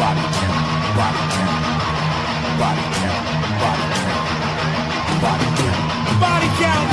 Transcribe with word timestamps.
Body 0.00 0.22
count, 0.22 0.96
body 0.96 1.22
count, 1.36 1.60
body 2.58 2.84
count, 2.96 3.24
body 5.20 5.44
count, 5.60 6.20
body 6.20 6.48
count, 6.56 6.89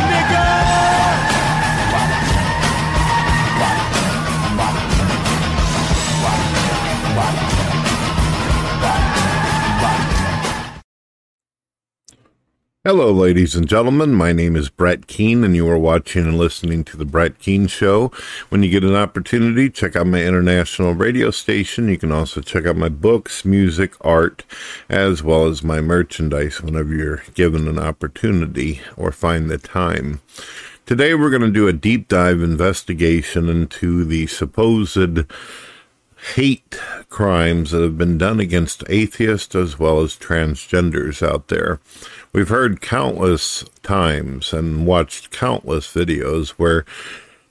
Hello, 12.88 13.12
ladies 13.12 13.54
and 13.54 13.68
gentlemen. 13.68 14.14
My 14.14 14.32
name 14.32 14.56
is 14.56 14.70
Brett 14.70 15.08
Keane, 15.08 15.44
and 15.44 15.54
you 15.54 15.68
are 15.68 15.78
watching 15.78 16.24
and 16.24 16.38
listening 16.38 16.86
to 16.86 16.96
The 16.96 17.04
Brett 17.04 17.38
Keane 17.38 17.68
Show. 17.68 18.14
When 18.48 18.64
you 18.64 18.70
get 18.70 18.86
an 18.86 18.96
opportunity, 18.96 19.70
check 19.70 19.98
out 19.98 20.08
my 20.08 20.24
international 20.24 20.94
radio 20.94 21.30
station. 21.30 21.90
You 21.90 21.98
can 21.98 22.14
also 22.14 22.40
check 22.40 22.66
out 22.66 22.78
my 22.78 22.88
books, 22.88 23.44
music, 23.44 23.94
art, 24.00 24.46
as 24.88 25.22
well 25.22 25.48
as 25.48 25.66
my 25.66 25.82
merchandise 25.82 26.62
whenever 26.62 26.96
you're 26.96 27.24
given 27.34 27.68
an 27.68 27.78
opportunity 27.78 28.80
or 28.96 29.12
find 29.12 29.50
the 29.50 29.58
time. 29.58 30.22
Today, 30.86 31.14
we're 31.14 31.30
going 31.30 31.42
to 31.42 31.52
do 31.52 31.68
a 31.68 31.74
deep 31.74 32.08
dive 32.08 32.42
investigation 32.42 33.50
into 33.50 34.06
the 34.06 34.28
supposed 34.28 35.26
hate 36.36 36.80
crimes 37.10 37.72
that 37.72 37.82
have 37.82 37.98
been 37.98 38.18
done 38.18 38.40
against 38.40 38.84
atheists 38.90 39.56
as 39.56 39.78
well 39.78 40.00
as 40.00 40.16
transgenders 40.16 41.26
out 41.26 41.48
there. 41.48 41.80
We've 42.34 42.50
heard 42.50 42.82
countless 42.82 43.64
times 43.84 44.54
and 44.54 44.86
watched 44.86 45.32
countless 45.32 45.88
videos 45.88 46.50
where 46.52 46.86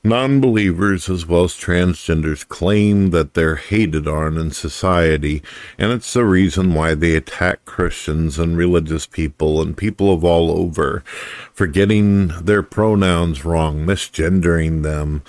non 0.07 0.41
believers 0.41 1.11
as 1.11 1.27
well 1.27 1.45
as 1.45 1.55
transgenders 1.55 2.47
claim 2.47 3.11
that 3.11 3.35
they're 3.35 3.57
hated 3.57 4.07
on 4.07 4.39
in 4.39 4.51
society, 4.53 5.43
and 5.79 5.91
it's 5.91 6.13
the 6.13 6.25
reason 6.25 6.75
why 6.75 6.95
they 6.95 7.17
attack 7.17 7.65
Christians 7.65 8.39
and 8.39 8.57
religious 8.57 9.07
people 9.07 9.61
and 9.61 9.77
people 9.77 10.13
of 10.13 10.25
all 10.25 10.51
over 10.51 11.03
for 11.53 11.67
getting 11.67 12.29
their 12.29 12.63
pronouns 12.63 13.45
wrong, 13.45 13.85
misgendering 13.85 14.83
them, 14.83 15.23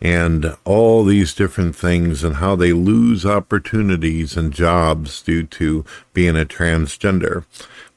and 0.00 0.56
all 0.64 1.04
these 1.04 1.34
different 1.34 1.76
things, 1.76 2.24
and 2.24 2.36
how 2.36 2.56
they 2.56 2.72
lose 2.72 3.26
opportunities 3.26 4.36
and 4.36 4.52
jobs 4.52 5.20
due 5.20 5.42
to 5.44 5.84
being 6.14 6.36
a 6.36 6.44
transgender. 6.46 7.44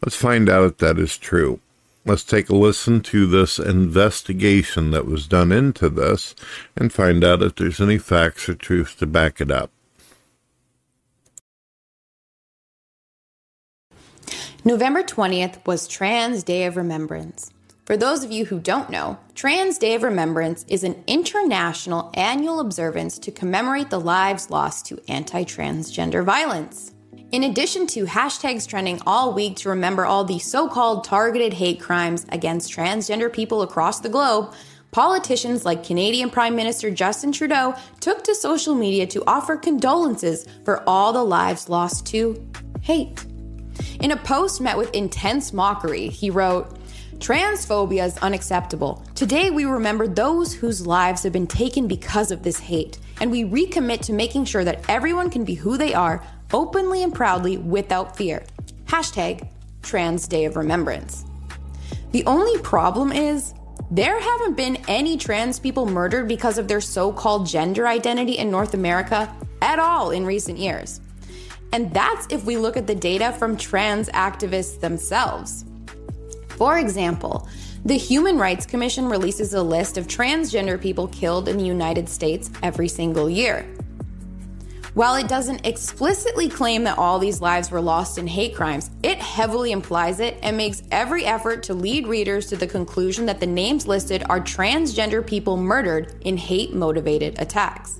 Let's 0.04 0.16
find 0.16 0.50
out 0.50 0.66
if 0.66 0.78
that 0.80 1.00
is 1.00 1.18
true. 1.18 1.62
Let's 2.08 2.24
take 2.24 2.50
a 2.50 2.56
listen 2.56 3.02
to 3.02 3.26
this 3.26 3.58
investigation 3.58 4.92
that 4.92 5.08
was 5.08 5.26
done 5.26 5.52
into 5.52 5.90
this 5.90 6.36
and 6.78 6.94
find 6.94 7.24
out 7.24 7.42
if 7.42 7.56
there's 7.56 7.82
any 7.82 7.98
facts 7.98 8.48
or 8.48 8.54
truth 8.54 8.98
to 9.00 9.08
back 9.08 9.42
it 9.42 9.50
up. 9.50 9.72
November 14.64 15.02
20th 15.02 15.66
was 15.66 15.88
Trans 15.88 16.44
Day 16.44 16.66
of 16.66 16.78
Remembrance. 16.78 17.52
For 17.86 17.98
those 17.98 18.24
of 18.24 18.32
you 18.32 18.46
who 18.46 18.60
don't 18.60 18.90
know, 18.90 19.20
Trans 19.36 19.78
Day 19.78 19.94
of 19.94 20.02
Remembrance 20.02 20.64
is 20.68 20.84
an 20.84 21.04
international 21.06 22.12
annual 22.16 22.60
observance 22.60 23.20
to 23.20 23.32
commemorate 23.32 23.92
the 23.92 24.00
lives 24.00 24.50
lost 24.50 24.88
to 24.88 25.00
anti 25.08 25.44
transgender 25.44 26.24
violence. 26.24 26.95
In 27.32 27.44
addition 27.44 27.88
to 27.88 28.06
hashtags 28.06 28.68
trending 28.68 29.02
all 29.06 29.34
week 29.34 29.58
to 29.58 29.70
remember 29.70 30.06
all 30.06 30.24
the 30.24 30.40
so 30.40 30.70
called 30.70 31.04
targeted 31.04 31.54
hate 31.54 31.82
crimes 31.82 32.26
against 32.30 32.72
transgender 32.72 33.34
people 33.34 33.64
across 33.64 34.00
the 34.00 34.10
globe, 34.10 34.54
politicians 34.92 35.66
like 35.66 35.84
Canadian 35.84 36.30
Prime 36.30 36.56
Minister 36.56 36.92
Justin 36.92 37.32
Trudeau 37.32 37.76
took 38.00 38.24
to 38.24 38.36
social 38.36 38.76
media 38.76 39.08
to 39.08 39.24
offer 39.26 39.58
condolences 39.58 40.48
for 40.64 40.88
all 40.88 41.12
the 41.12 41.24
lives 41.24 41.68
lost 41.68 42.06
to 42.08 42.48
hate. 42.82 43.26
In 44.00 44.12
a 44.12 44.18
post 44.18 44.62
met 44.62 44.78
with 44.78 44.94
intense 44.94 45.52
mockery, 45.52 46.08
he 46.08 46.30
wrote, 46.30 46.78
Transphobia 47.18 48.06
is 48.06 48.18
unacceptable. 48.20 49.04
Today 49.16 49.50
we 49.50 49.66
remember 49.66 50.08
those 50.08 50.54
whose 50.54 50.86
lives 50.86 51.24
have 51.24 51.34
been 51.34 51.48
taken 51.48 51.88
because 51.88 52.30
of 52.30 52.44
this 52.44 52.60
hate, 52.60 53.00
and 53.20 53.32
we 53.32 53.46
recommit 53.46 54.02
to 54.02 54.14
making 54.14 54.46
sure 54.46 54.64
that 54.64 54.84
everyone 54.90 55.30
can 55.30 55.44
be 55.46 55.56
who 55.56 55.78
they 55.78 55.94
are, 55.94 56.24
openly 56.56 57.04
and 57.04 57.14
proudly, 57.14 57.58
without 57.58 58.16
fear. 58.16 58.42
Hashtag 58.86 59.46
Trans 59.84 60.26
Day 60.26 60.46
of 60.46 60.56
Remembrance. 60.56 61.26
The 62.14 62.26
only 62.26 62.58
problem 62.62 63.12
is, 63.12 63.54
there 63.92 64.20
haven't 64.20 64.56
been 64.56 64.78
any 64.88 65.18
trans 65.18 65.60
people 65.60 65.86
murdered 65.86 66.30
because 66.30 66.58
of 66.58 66.70
their 66.70 66.80
so 66.80 67.12
called 67.12 67.46
gender 67.46 67.88
identity 67.88 68.38
in 68.38 68.50
North 68.50 68.74
America 68.74 69.36
at 69.62 69.80
all 69.80 70.12
in 70.12 70.26
recent 70.26 70.58
years. 70.58 71.02
And 71.74 71.94
that's 71.94 72.26
if 72.30 72.46
we 72.46 72.56
look 72.56 72.78
at 72.78 72.88
the 72.88 72.96
data 72.96 73.34
from 73.34 73.58
trans 73.58 74.08
activists 74.10 74.80
themselves. 74.80 75.66
For 76.52 76.80
example, 76.80 77.50
the 77.84 77.98
Human 77.98 78.38
Rights 78.38 78.66
Commission 78.66 79.10
releases 79.10 79.54
a 79.54 79.62
list 79.62 79.98
of 79.98 80.08
transgender 80.08 80.82
people 80.82 81.10
killed 81.10 81.50
in 81.50 81.58
the 81.58 81.66
United 81.66 82.08
States 82.08 82.50
every 82.64 82.88
single 82.88 83.30
year. 83.30 83.68
While 84.96 85.16
it 85.16 85.28
doesn't 85.28 85.68
explicitly 85.68 86.48
claim 86.48 86.86
that 86.86 86.98
all 86.98 87.20
these 87.20 87.42
lives 87.42 87.70
were 87.70 87.82
lost 87.82 88.18
in 88.18 88.28
hate 88.28 88.56
crimes, 88.56 88.92
it 89.04 89.18
heavily 89.18 89.74
implies 89.74 90.22
it 90.22 90.38
and 90.42 90.56
makes 90.56 90.84
every 90.90 91.26
effort 91.26 91.64
to 91.64 91.74
lead 91.74 92.08
readers 92.08 92.46
to 92.46 92.56
the 92.56 92.66
conclusion 92.66 93.26
that 93.26 93.42
the 93.42 93.46
names 93.46 93.88
listed 93.88 94.24
are 94.30 94.40
transgender 94.40 95.26
people 95.26 95.58
murdered 95.58 96.16
in 96.22 96.38
hate 96.38 96.74
motivated 96.74 97.38
attacks. 97.42 98.00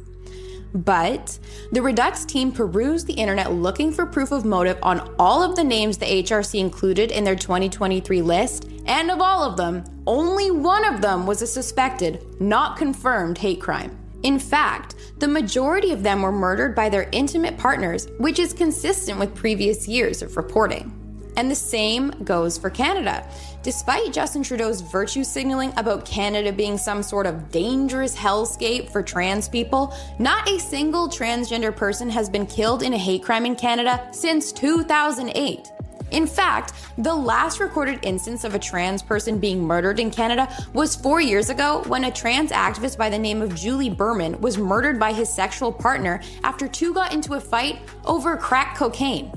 But 0.74 1.38
the 1.74 1.82
Reduxx 1.82 2.26
team 2.26 2.54
perused 2.54 3.08
the 3.08 3.14
internet 3.14 3.52
looking 3.52 3.92
for 3.92 4.06
proof 4.06 4.32
of 4.32 4.46
motive 4.46 4.78
on 4.82 5.14
all 5.20 5.44
of 5.44 5.58
the 5.58 5.66
names 5.66 5.98
the 5.98 6.06
HRC 6.06 6.62
included 6.62 7.12
in 7.12 7.26
their 7.26 7.36
2023 7.36 8.22
list, 8.22 8.70
and 8.86 9.12
of 9.12 9.20
all 9.20 9.44
of 9.44 9.58
them, 9.58 9.84
only 10.08 10.50
one 10.50 10.86
of 10.86 11.02
them 11.02 11.28
was 11.28 11.42
a 11.42 11.48
suspected, 11.48 12.26
not 12.40 12.78
confirmed 12.78 13.38
hate 13.38 13.60
crime. 13.60 14.00
In 14.24 14.40
fact, 14.40 14.95
the 15.18 15.28
majority 15.28 15.92
of 15.92 16.04
them 16.04 16.22
were 16.22 16.32
murdered 16.32 16.76
by 16.76 16.90
their 16.90 17.10
intimate 17.12 17.58
partners, 17.58 18.08
which 18.18 18.38
is 18.38 18.54
consistent 18.54 19.18
with 19.18 19.34
previous 19.34 19.88
years 19.88 20.22
of 20.22 20.36
reporting. 20.36 20.92
And 21.38 21.52
the 21.52 21.56
same 21.56 22.12
goes 22.24 22.58
for 22.58 22.70
Canada. 22.70 23.28
Despite 23.62 24.14
Justin 24.14 24.44
Trudeau's 24.44 24.82
virtue 24.82 25.24
signaling 25.24 25.74
about 25.78 26.06
Canada 26.06 26.52
being 26.52 26.78
some 26.78 27.04
sort 27.04 27.26
of 27.26 27.52
dangerous 27.52 28.16
hellscape 28.16 28.90
for 28.90 29.02
trans 29.02 29.50
people, 29.50 29.94
not 30.20 30.50
a 30.50 30.60
single 30.60 31.10
transgender 31.10 31.76
person 31.76 32.10
has 32.10 32.30
been 32.30 32.46
killed 32.46 32.84
in 32.84 32.94
a 32.94 32.98
hate 32.98 33.24
crime 33.24 33.46
in 33.46 33.56
Canada 33.56 34.08
since 34.12 34.52
2008. 34.52 35.75
In 36.16 36.28
fact, 36.28 36.72
the 36.98 37.14
last 37.14 37.60
recorded 37.60 38.00
instance 38.02 38.46
of 38.46 38.56
a 38.56 38.60
trans 38.60 39.04
person 39.04 39.38
being 39.38 39.62
murdered 39.62 40.00
in 40.00 40.10
Canada 40.10 40.48
was 40.72 40.96
four 40.96 41.20
years 41.20 41.50
ago 41.50 41.84
when 41.88 42.06
a 42.06 42.12
trans 42.12 42.52
activist 42.52 42.98
by 42.98 43.10
the 43.10 43.20
name 43.20 43.42
of 43.42 43.54
Julie 43.54 43.90
Berman 43.90 44.40
was 44.40 44.58
murdered 44.58 44.98
by 44.98 45.12
his 45.12 45.28
sexual 45.28 45.74
partner 45.74 46.22
after 46.46 46.70
two 46.70 46.94
got 46.94 47.14
into 47.14 47.34
a 47.34 47.42
fight 47.42 47.80
over 48.06 48.38
crack 48.38 48.78
cocaine. 48.78 49.30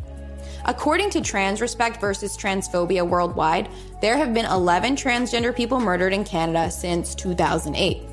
According 0.66 1.10
to 1.10 1.20
Trans 1.20 1.60
Respect 1.60 2.00
versus 2.00 2.36
Transphobia 2.36 3.04
Worldwide, 3.04 3.70
there 4.00 4.16
have 4.16 4.32
been 4.32 4.46
11 4.46 4.94
transgender 4.94 5.54
people 5.54 5.80
murdered 5.80 6.12
in 6.12 6.22
Canada 6.22 6.70
since 6.70 7.12
2008. 7.16 8.04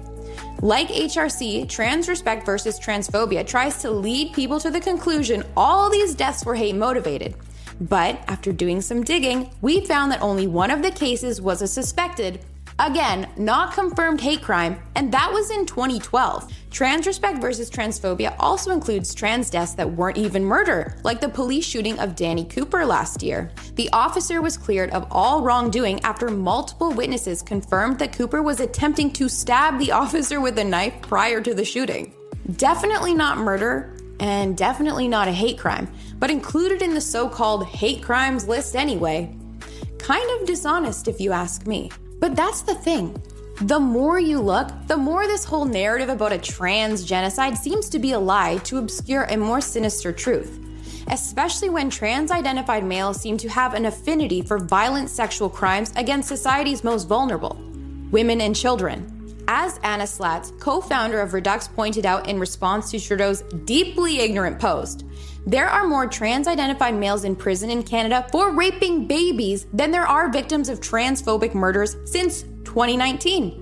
Like 0.61 0.87
HRC, 0.87 1.69
Trans 1.69 2.09
Respect 2.09 2.47
versus 2.47 2.79
Transphobia 2.79 3.45
tries 3.45 3.79
to 3.83 3.91
lead 3.91 4.33
people 4.33 4.59
to 4.59 4.71
the 4.71 4.79
conclusion 4.79 5.43
all 5.55 5.91
these 5.91 6.15
deaths 6.15 6.43
were 6.43 6.55
hate 6.55 6.75
motivated. 6.75 7.35
But 7.81 8.19
after 8.27 8.51
doing 8.51 8.81
some 8.81 9.03
digging, 9.03 9.49
we 9.61 9.85
found 9.85 10.11
that 10.11 10.21
only 10.21 10.47
one 10.47 10.71
of 10.71 10.81
the 10.81 10.91
cases 10.91 11.41
was 11.41 11.61
a 11.61 11.67
suspected, 11.67 12.39
again, 12.79 13.29
not 13.37 13.73
confirmed 13.73 14.21
hate 14.21 14.41
crime, 14.41 14.77
and 14.95 15.11
that 15.11 15.31
was 15.31 15.51
in 15.51 15.65
2012. 15.65 16.51
Trans 16.71 17.05
Respect 17.05 17.39
versus 17.39 17.69
Transphobia 17.69 18.35
also 18.39 18.71
includes 18.71 19.13
trans 19.13 19.49
deaths 19.49 19.73
that 19.73 19.91
weren't 19.91 20.17
even 20.17 20.43
murder, 20.43 20.95
like 21.03 21.19
the 21.19 21.29
police 21.29 21.65
shooting 21.65 21.99
of 21.99 22.15
Danny 22.15 22.45
Cooper 22.45 22.85
last 22.85 23.21
year. 23.21 23.51
The 23.75 23.89
officer 23.91 24.41
was 24.41 24.57
cleared 24.57 24.91
of 24.91 25.07
all 25.11 25.41
wrongdoing 25.41 26.01
after 26.01 26.29
multiple 26.29 26.91
witnesses 26.91 27.41
confirmed 27.41 27.99
that 27.99 28.13
Cooper 28.13 28.41
was 28.41 28.59
attempting 28.61 29.11
to 29.13 29.27
stab 29.27 29.79
the 29.79 29.91
officer 30.03 30.39
with 30.39 30.57
a 30.59 30.63
knife 30.63 31.01
prior 31.01 31.41
to 31.41 31.53
the 31.53 31.65
shooting. 31.65 32.13
Definitely 32.57 33.13
not 33.13 33.37
murder, 33.37 33.95
and 34.19 34.55
definitely 34.55 35.07
not 35.07 35.27
a 35.27 35.31
hate 35.31 35.57
crime, 35.57 35.91
but 36.19 36.31
included 36.31 36.81
in 36.81 36.93
the 36.93 37.01
so 37.01 37.27
called 37.27 37.65
hate 37.65 38.03
crimes 38.03 38.47
list 38.47 38.75
anyway. 38.75 39.35
Kind 39.97 40.29
of 40.31 40.47
dishonest, 40.47 41.07
if 41.07 41.19
you 41.19 41.31
ask 41.31 41.65
me. 41.67 41.91
But 42.19 42.35
that's 42.35 42.61
the 42.61 42.75
thing. 42.75 43.21
The 43.61 43.79
more 43.79 44.19
you 44.19 44.41
look, 44.41 44.69
the 44.87 44.97
more 44.97 45.27
this 45.27 45.45
whole 45.45 45.65
narrative 45.65 46.09
about 46.09 46.33
a 46.33 46.37
trans 46.37 47.05
genocide 47.05 47.57
seems 47.57 47.89
to 47.89 47.99
be 47.99 48.11
a 48.11 48.19
lie 48.19 48.57
to 48.65 48.77
obscure 48.77 49.23
a 49.23 49.37
more 49.37 49.61
sinister 49.61 50.11
truth. 50.11 50.59
Especially 51.11 51.69
when 51.69 51.89
trans 51.89 52.31
identified 52.31 52.83
males 52.83 53.21
seem 53.21 53.37
to 53.37 53.47
have 53.49 53.73
an 53.73 53.85
affinity 53.85 54.41
for 54.41 54.57
violent 54.57 55.09
sexual 55.09 55.49
crimes 55.49 55.93
against 55.95 56.27
society's 56.27 56.83
most 56.83 57.07
vulnerable 57.07 57.57
women 58.11 58.41
and 58.41 58.55
children. 58.55 59.11
As 59.47 59.79
Anna 59.83 60.05
Slatz, 60.05 60.57
co 60.59 60.81
founder 60.81 61.19
of 61.21 61.31
Reduxx, 61.31 61.73
pointed 61.73 62.05
out 62.05 62.27
in 62.27 62.39
response 62.39 62.91
to 62.91 62.99
Trudeau's 62.99 63.41
deeply 63.65 64.19
ignorant 64.19 64.59
post, 64.59 65.05
there 65.47 65.69
are 65.69 65.85
more 65.85 66.07
trans 66.07 66.47
identified 66.47 66.95
males 66.95 67.23
in 67.23 67.35
prison 67.35 67.69
in 67.69 67.83
Canada 67.83 68.27
for 68.31 68.51
raping 68.51 69.05
babies 69.05 69.67
than 69.73 69.91
there 69.91 70.07
are 70.07 70.31
victims 70.31 70.69
of 70.69 70.79
transphobic 70.79 71.53
murders 71.53 71.97
since 72.05 72.41
2019. 72.63 73.61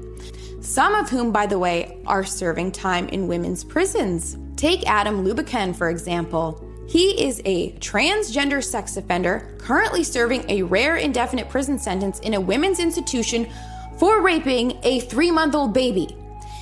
Some 0.62 0.96
of 0.96 1.10
whom, 1.10 1.34
by 1.34 1.46
the 1.46 1.60
way, 1.60 2.02
are 2.06 2.24
serving 2.24 2.72
time 2.72 3.10
in 3.10 3.28
women's 3.28 3.66
prisons. 3.66 4.38
Take 4.56 4.88
Adam 4.90 5.26
Laboucan, 5.26 5.76
for 5.76 5.90
example. 5.90 6.66
He 6.88 7.22
is 7.22 7.42
a 7.44 7.74
transgender 7.80 8.64
sex 8.64 8.96
offender 8.96 9.54
currently 9.58 10.06
serving 10.06 10.50
a 10.50 10.64
rare 10.64 10.96
indefinite 10.96 11.50
prison 11.50 11.78
sentence 11.78 12.20
in 12.20 12.36
a 12.36 12.42
women's 12.42 12.80
institution 12.80 13.50
for 13.98 14.22
raping 14.22 14.80
a 14.84 15.02
three 15.02 15.32
month 15.32 15.54
old 15.54 15.74
baby. 15.74 16.16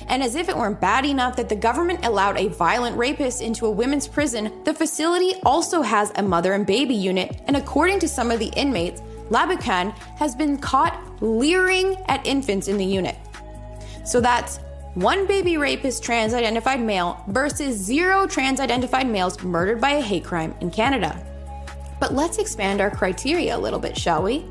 And 0.08 0.22
as 0.22 0.34
if 0.34 0.48
it 0.48 0.56
weren't 0.56 0.80
bad 0.80 1.04
enough 1.04 1.36
that 1.36 1.48
the 1.48 1.56
government 1.56 2.04
allowed 2.04 2.36
a 2.38 2.48
violent 2.48 2.96
rapist 2.96 3.42
into 3.42 3.66
a 3.66 3.70
women's 3.70 4.08
prison, 4.08 4.52
the 4.64 4.74
facility 4.74 5.34
also 5.44 5.82
has 5.82 6.12
a 6.16 6.22
mother 6.22 6.52
and 6.52 6.66
baby 6.66 6.94
unit. 6.94 7.42
And 7.46 7.56
according 7.56 8.00
to 8.00 8.08
some 8.08 8.30
of 8.30 8.38
the 8.38 8.52
inmates, 8.56 9.00
Laboucan 9.30 9.92
has 10.16 10.34
been 10.34 10.58
caught 10.58 11.22
leering 11.22 11.96
at 12.06 12.26
infants 12.26 12.68
in 12.68 12.76
the 12.76 12.84
unit. 12.84 13.16
So 14.04 14.20
that's 14.20 14.58
one 14.94 15.26
baby 15.26 15.56
rapist 15.56 16.02
trans 16.02 16.34
identified 16.34 16.80
male 16.80 17.24
versus 17.28 17.76
zero 17.76 18.26
trans 18.26 18.60
identified 18.60 19.06
males 19.06 19.42
murdered 19.42 19.80
by 19.80 19.92
a 19.92 20.00
hate 20.02 20.24
crime 20.24 20.54
in 20.60 20.70
Canada. 20.70 21.18
But 21.98 22.12
let's 22.12 22.38
expand 22.38 22.80
our 22.80 22.90
criteria 22.90 23.56
a 23.56 23.58
little 23.58 23.78
bit, 23.78 23.96
shall 23.96 24.22
we? 24.22 24.44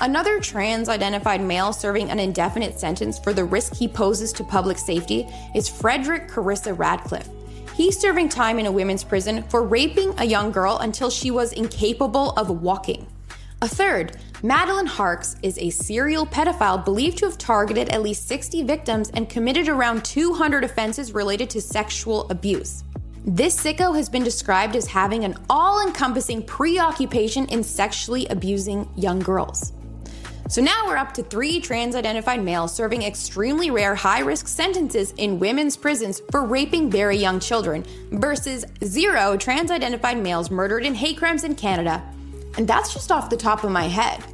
Another 0.00 0.38
trans 0.38 0.88
identified 0.88 1.40
male 1.40 1.72
serving 1.72 2.08
an 2.10 2.20
indefinite 2.20 2.78
sentence 2.78 3.18
for 3.18 3.32
the 3.32 3.44
risk 3.44 3.74
he 3.74 3.88
poses 3.88 4.32
to 4.34 4.44
public 4.44 4.78
safety 4.78 5.26
is 5.56 5.68
Frederick 5.68 6.28
Carissa 6.28 6.78
Radcliffe. 6.78 7.28
He's 7.74 7.98
serving 7.98 8.28
time 8.28 8.60
in 8.60 8.66
a 8.66 8.72
women's 8.72 9.02
prison 9.02 9.42
for 9.48 9.64
raping 9.64 10.14
a 10.18 10.24
young 10.24 10.52
girl 10.52 10.78
until 10.78 11.10
she 11.10 11.32
was 11.32 11.52
incapable 11.52 12.30
of 12.32 12.48
walking. 12.62 13.08
A 13.60 13.66
third, 13.66 14.16
Madeline 14.40 14.86
Harks, 14.86 15.34
is 15.42 15.58
a 15.58 15.70
serial 15.70 16.24
pedophile 16.26 16.84
believed 16.84 17.18
to 17.18 17.26
have 17.26 17.36
targeted 17.36 17.88
at 17.88 18.02
least 18.02 18.28
60 18.28 18.62
victims 18.62 19.10
and 19.14 19.28
committed 19.28 19.68
around 19.68 20.04
200 20.04 20.62
offenses 20.62 21.12
related 21.12 21.50
to 21.50 21.60
sexual 21.60 22.30
abuse. 22.30 22.84
This 23.24 23.60
sicko 23.60 23.96
has 23.96 24.08
been 24.08 24.22
described 24.22 24.76
as 24.76 24.86
having 24.86 25.24
an 25.24 25.34
all 25.50 25.84
encompassing 25.84 26.44
preoccupation 26.44 27.46
in 27.46 27.64
sexually 27.64 28.26
abusing 28.28 28.88
young 28.94 29.18
girls. 29.18 29.72
So 30.48 30.62
now 30.62 30.86
we're 30.86 30.96
up 30.96 31.12
to 31.14 31.22
three 31.22 31.60
trans 31.60 31.94
identified 31.94 32.42
males 32.42 32.74
serving 32.74 33.02
extremely 33.02 33.70
rare 33.70 33.94
high 33.94 34.20
risk 34.20 34.48
sentences 34.48 35.12
in 35.18 35.38
women's 35.38 35.76
prisons 35.76 36.22
for 36.30 36.46
raping 36.46 36.90
very 36.90 37.18
young 37.18 37.38
children, 37.38 37.84
versus 38.12 38.64
zero 38.82 39.36
trans 39.36 39.70
identified 39.70 40.16
males 40.22 40.50
murdered 40.50 40.86
in 40.86 40.94
hate 40.94 41.18
crimes 41.18 41.44
in 41.44 41.54
Canada 41.54 42.02
and 42.56 42.66
that's 42.66 42.92
just 42.92 43.12
off 43.12 43.30
the 43.30 43.36
top 43.36 43.62
of 43.62 43.70
my 43.70 43.84
head. 43.84 44.24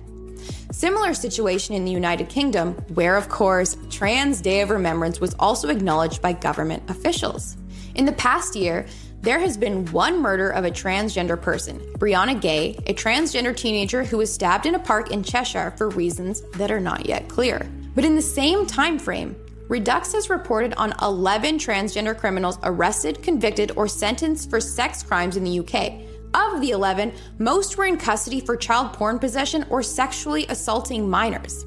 Similar 0.72 1.14
situation 1.14 1.74
in 1.74 1.84
the 1.84 1.90
United 1.90 2.28
Kingdom, 2.28 2.72
where, 2.94 3.16
of 3.16 3.28
course, 3.28 3.76
Trans 3.90 4.40
Day 4.40 4.60
of 4.62 4.70
Remembrance 4.70 5.20
was 5.20 5.34
also 5.38 5.68
acknowledged 5.68 6.22
by 6.22 6.32
government 6.32 6.82
officials. 6.88 7.56
In 7.94 8.06
the 8.06 8.12
past 8.12 8.56
year, 8.56 8.86
there 9.24 9.40
has 9.40 9.56
been 9.56 9.86
one 9.86 10.20
murder 10.20 10.50
of 10.50 10.66
a 10.66 10.70
transgender 10.70 11.40
person, 11.40 11.78
Brianna 11.98 12.38
Ghey, 12.38 12.78
a 12.86 12.92
transgender 12.92 13.56
teenager 13.56 14.04
who 14.04 14.18
was 14.18 14.30
stabbed 14.30 14.66
in 14.66 14.74
a 14.74 14.78
park 14.78 15.12
in 15.12 15.22
Cheshire 15.22 15.72
for 15.78 15.88
reasons 15.88 16.42
that 16.58 16.70
are 16.70 16.78
not 16.78 17.06
yet 17.06 17.26
clear. 17.26 17.66
But 17.94 18.04
in 18.04 18.16
the 18.16 18.22
same 18.22 18.66
time 18.66 18.98
frame, 18.98 19.34
Reduxx 19.68 20.12
has 20.12 20.28
reported 20.28 20.74
on 20.74 20.92
11 21.00 21.56
transgender 21.56 22.14
criminals 22.14 22.58
arrested, 22.64 23.22
convicted, 23.22 23.72
or 23.76 23.88
sentenced 23.88 24.50
for 24.50 24.60
sex 24.60 25.02
crimes 25.02 25.38
in 25.38 25.44
the 25.44 25.58
UK, 25.58 26.02
of 26.34 26.60
the 26.60 26.72
11, 26.72 27.10
most 27.38 27.78
were 27.78 27.86
in 27.86 27.96
custody 27.96 28.40
for 28.40 28.58
child 28.58 28.92
porn 28.92 29.18
possession 29.18 29.64
or 29.70 29.82
sexually 29.82 30.44
assaulting 30.48 31.08
minors. 31.08 31.64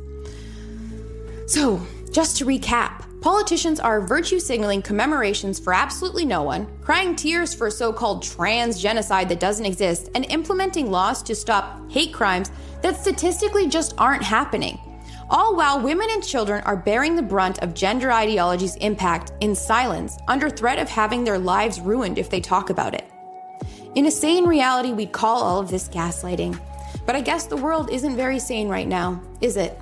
So, 1.48 1.82
just 2.12 2.38
to 2.38 2.46
recap, 2.46 3.07
politicians 3.28 3.82
are 3.82 4.00
virtue 4.00 4.40
signaling 4.40 4.82
commemorations 4.82 5.60
for 5.60 5.74
absolutely 5.74 6.24
no 6.24 6.44
one, 6.44 6.66
crying 6.80 7.14
tears 7.14 7.54
for 7.54 7.70
so 7.70 7.92
called 7.92 8.24
trans 8.24 8.82
genocide 8.82 9.28
that 9.28 9.38
doesn't 9.38 9.66
exist, 9.66 10.10
and 10.16 10.24
implementing 10.32 10.90
laws 10.90 11.22
to 11.22 11.36
stop 11.36 11.92
hate 11.92 12.14
crimes 12.14 12.52
that 12.82 12.96
statistically 12.96 13.68
just 13.68 13.94
aren't 13.98 14.24
happening. 14.24 14.80
All 15.30 15.58
while 15.58 15.82
women 15.82 16.08
and 16.10 16.24
children 16.24 16.64
are 16.64 16.78
bearing 16.78 17.18
the 17.18 17.22
brunt 17.22 17.60
of 17.60 17.74
gender 17.74 18.14
ideology's 18.14 18.78
impact 18.78 19.34
in 19.42 19.54
silence, 19.54 20.18
under 20.30 20.50
threat 20.50 20.80
of 20.80 20.88
having 20.88 21.26
their 21.26 21.38
lives 21.38 21.82
ruined 21.82 22.18
if 22.18 22.30
they 22.30 22.40
talk 22.40 22.70
about 22.70 22.94
it. 22.94 23.12
In 23.96 24.06
a 24.06 24.12
sane 24.12 24.46
reality, 24.46 24.94
we'd 24.94 25.12
call 25.12 25.44
all 25.44 25.60
of 25.60 25.70
this 25.70 25.90
gaslighting. 25.90 26.58
But 27.06 27.18
I 27.18 27.22
guess 27.22 27.46
the 27.46 27.58
world 27.58 27.90
isn't 27.92 28.16
very 28.16 28.40
sane 28.40 28.70
right 28.70 28.88
now, 28.88 29.22
is 29.42 29.58
it? 29.58 29.78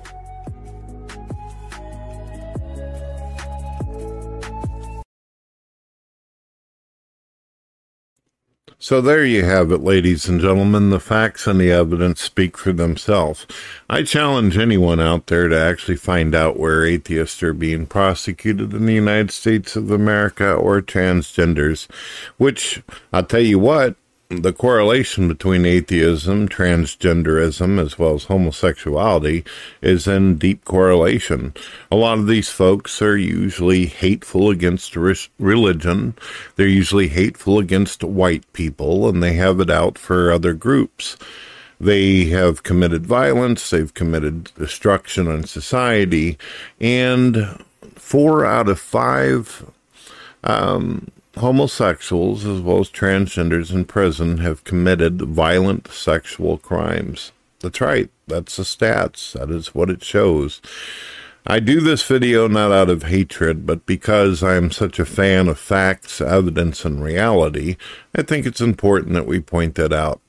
So 8.86 9.00
there 9.00 9.24
you 9.24 9.44
have 9.44 9.72
it, 9.72 9.80
ladies 9.80 10.28
and 10.28 10.40
gentlemen. 10.40 10.90
The 10.90 11.00
facts 11.00 11.48
and 11.48 11.58
the 11.58 11.72
evidence 11.72 12.20
speak 12.20 12.56
for 12.56 12.72
themselves. 12.72 13.44
I 13.90 14.04
challenge 14.04 14.56
anyone 14.56 15.00
out 15.00 15.26
there 15.26 15.48
to 15.48 15.58
actually 15.58 15.96
find 15.96 16.36
out 16.36 16.56
where 16.56 16.86
atheists 16.86 17.42
are 17.42 17.52
being 17.52 17.86
prosecuted 17.86 18.72
in 18.72 18.86
the 18.86 18.94
United 18.94 19.32
States 19.32 19.74
of 19.74 19.90
America 19.90 20.52
or 20.52 20.80
transgenders, 20.82 21.88
which 22.36 22.80
I'll 23.12 23.24
tell 23.24 23.40
you 23.40 23.58
what, 23.58 23.96
the 24.28 24.52
correlation 24.52 25.28
between 25.28 25.64
atheism, 25.64 26.48
transgenderism, 26.48 27.80
as 27.80 27.98
well 27.98 28.14
as 28.14 28.24
homosexuality 28.24 29.44
is 29.80 30.06
in 30.06 30.36
deep 30.36 30.64
correlation. 30.64 31.54
A 31.92 31.96
lot 31.96 32.18
of 32.18 32.26
these 32.26 32.48
folks 32.48 33.00
are 33.00 33.16
usually 33.16 33.86
hateful 33.86 34.50
against 34.50 34.96
religion. 34.96 36.14
They're 36.56 36.66
usually 36.66 37.08
hateful 37.08 37.58
against 37.58 38.02
white 38.02 38.52
people, 38.52 39.08
and 39.08 39.22
they 39.22 39.34
have 39.34 39.60
it 39.60 39.70
out 39.70 39.96
for 39.96 40.32
other 40.32 40.54
groups. 40.54 41.16
They 41.78 42.24
have 42.26 42.62
committed 42.62 43.06
violence, 43.06 43.70
they've 43.70 43.92
committed 43.92 44.50
destruction 44.54 45.28
on 45.28 45.44
society, 45.44 46.38
and 46.80 47.62
four 47.94 48.46
out 48.46 48.68
of 48.68 48.80
five 48.80 49.70
um, 50.42 51.10
homosexuals 51.38 52.44
as 52.46 52.60
well 52.60 52.80
as 52.80 52.90
transgenders 52.90 53.72
in 53.72 53.84
prison 53.84 54.38
have 54.38 54.64
committed 54.64 55.20
violent 55.22 55.88
sexual 55.88 56.58
crimes. 56.58 57.32
That's 57.60 57.80
right. 57.80 58.10
That's 58.26 58.56
the 58.56 58.62
stats. 58.62 59.32
That 59.32 59.50
is 59.50 59.74
what 59.74 59.90
it 59.90 60.02
shows. 60.02 60.60
I 61.46 61.60
do 61.60 61.80
this 61.80 62.02
video 62.02 62.48
not 62.48 62.72
out 62.72 62.90
of 62.90 63.04
hatred, 63.04 63.66
but 63.66 63.86
because 63.86 64.42
I 64.42 64.56
am 64.56 64.72
such 64.72 64.98
a 64.98 65.04
fan 65.04 65.46
of 65.46 65.58
facts, 65.58 66.20
evidence, 66.20 66.84
and 66.84 67.02
reality, 67.02 67.76
I 68.16 68.22
think 68.22 68.46
it's 68.46 68.60
important 68.60 69.12
that 69.12 69.28
we 69.28 69.40
point 69.40 69.76
that 69.76 69.92
out. 69.92 70.20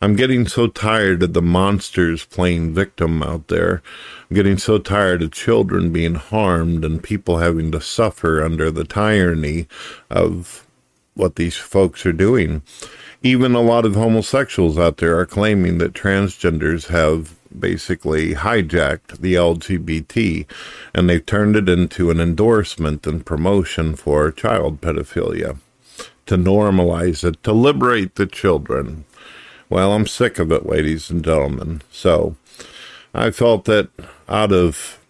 I'm 0.00 0.16
getting 0.16 0.46
so 0.46 0.66
tired 0.66 1.22
of 1.22 1.32
the 1.32 1.42
monsters 1.42 2.24
playing 2.24 2.74
victim 2.74 3.22
out 3.22 3.48
there. 3.48 3.82
I'm 4.28 4.36
getting 4.36 4.58
so 4.58 4.78
tired 4.78 5.22
of 5.22 5.32
children 5.32 5.92
being 5.92 6.14
harmed 6.14 6.84
and 6.84 7.02
people 7.02 7.38
having 7.38 7.72
to 7.72 7.80
suffer 7.80 8.42
under 8.42 8.70
the 8.70 8.84
tyranny 8.84 9.66
of 10.10 10.66
what 11.14 11.36
these 11.36 11.56
folks 11.56 12.04
are 12.04 12.12
doing. 12.12 12.62
Even 13.22 13.54
a 13.54 13.60
lot 13.60 13.86
of 13.86 13.94
homosexuals 13.94 14.78
out 14.78 14.98
there 14.98 15.18
are 15.18 15.26
claiming 15.26 15.78
that 15.78 15.94
transgenders 15.94 16.88
have 16.88 17.34
basically 17.58 18.34
hijacked 18.34 19.18
the 19.18 19.34
LGBT 19.34 20.44
and 20.92 21.08
they've 21.08 21.24
turned 21.24 21.56
it 21.56 21.68
into 21.68 22.10
an 22.10 22.20
endorsement 22.20 23.06
and 23.06 23.24
promotion 23.24 23.94
for 23.94 24.30
child 24.30 24.80
pedophilia 24.80 25.58
to 26.26 26.36
normalize 26.36 27.22
it, 27.24 27.42
to 27.42 27.52
liberate 27.52 28.16
the 28.16 28.26
children 28.26 29.04
well, 29.74 29.92
I'm 29.92 30.06
sick 30.06 30.38
of 30.38 30.52
it, 30.52 30.66
ladies 30.66 31.10
and 31.10 31.24
gentlemen. 31.24 31.82
So 31.90 32.36
I 33.12 33.32
felt 33.32 33.64
that 33.64 33.88
out 34.28 34.52
of 34.52 35.00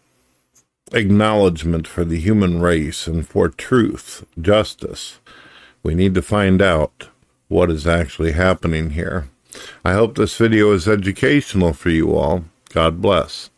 acknowledgement 0.91 1.87
for 1.87 2.03
the 2.03 2.19
human 2.19 2.63
race 2.63 3.07
and 3.07 3.29
for 3.29 3.51
truth, 3.51 4.25
justice, 4.41 5.21
we 5.83 5.95
need 5.95 6.15
to 6.15 6.23
find 6.23 6.63
out 6.63 7.09
what 7.49 7.71
is 7.71 7.87
actually 7.87 8.33
happening 8.33 8.93
here. 8.93 9.29
I 9.85 9.93
hope 9.93 10.17
this 10.17 10.39
video 10.39 10.73
is 10.73 10.89
educational 10.89 11.75
for 11.75 11.91
you 11.91 12.17
all. 12.17 12.45
God 12.71 13.03
bless. 13.03 13.51